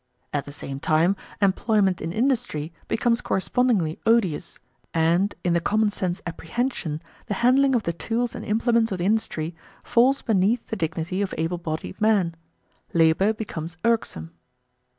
At 0.33 0.45
the 0.45 0.51
same 0.51 0.79
time, 0.79 1.15
employment 1.43 2.01
in 2.01 2.11
industry 2.11 2.73
becomes 2.87 3.21
correspondingly 3.21 3.99
odious, 4.03 4.57
and, 4.95 5.35
in 5.43 5.53
the 5.53 5.59
common 5.61 5.91
sense 5.91 6.23
apprehension, 6.25 7.03
the 7.27 7.35
handling 7.35 7.75
of 7.75 7.83
the 7.83 7.93
tools 7.93 8.33
and 8.33 8.43
implements 8.43 8.91
of 8.91 8.99
industry 8.99 9.53
falls 9.83 10.23
beneath 10.23 10.65
the 10.69 10.75
dignity 10.75 11.21
of 11.21 11.35
able 11.37 11.59
bodied 11.59 12.01
men. 12.01 12.33
Labour 12.95 13.31
becomes 13.31 13.77
irksome. 13.85 14.31